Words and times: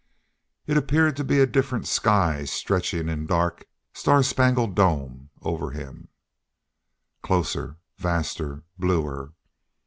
It 0.65 0.77
appeared 0.77 1.15
to 1.17 1.23
be 1.23 1.39
a 1.39 1.45
different 1.45 1.87
sky 1.87 2.45
stretching 2.45 3.07
in 3.07 3.27
dark, 3.27 3.65
star 3.93 4.23
spangled 4.23 4.73
dome 4.73 5.29
over 5.43 5.69
him 5.69 6.07
closer, 7.21 7.77
vaster, 7.99 8.63
bluer. 8.79 9.33